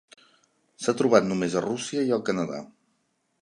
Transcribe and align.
S'ha 0.85 0.95
trobat 1.01 1.27
només 1.27 1.59
a 1.59 1.63
Rússia 1.67 2.07
i 2.09 2.17
al 2.19 2.25
Canadà. 2.31 2.65